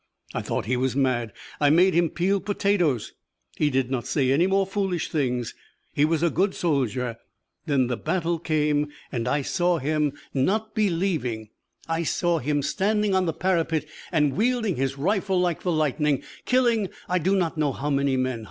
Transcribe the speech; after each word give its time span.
I 0.33 0.41
thought 0.41 0.65
he 0.65 0.75
was 0.75 0.95
mad. 0.95 1.31
I 1.59 1.69
made 1.69 1.93
him 1.93 2.09
peel 2.09 2.39
potatoes. 2.39 3.13
He 3.55 3.69
did 3.69 3.91
not 3.91 4.07
say 4.07 4.31
any 4.31 4.47
more 4.47 4.65
foolish 4.65 5.11
things. 5.11 5.53
He 5.93 6.05
was 6.05 6.23
a 6.23 6.31
good 6.31 6.55
soldier. 6.55 7.17
Then 7.67 7.85
the 7.85 7.97
battle 7.97 8.39
came 8.39 8.87
and 9.11 9.27
I 9.27 9.43
saw 9.43 9.77
him, 9.77 10.13
not 10.33 10.73
believing 10.73 11.51
I 11.87 12.01
saw 12.01 12.39
him, 12.39 12.63
standing 12.63 13.13
on 13.13 13.27
the 13.27 13.31
parapet 13.33 13.85
and 14.11 14.35
wielding 14.35 14.75
his 14.75 14.97
rifle 14.97 15.39
like 15.39 15.61
the 15.61 15.71
lightning, 15.71 16.23
killing 16.45 16.89
I 17.07 17.19
do 17.19 17.35
not 17.35 17.55
know 17.55 17.71
how 17.71 17.91
many 17.91 18.17
men. 18.17 18.39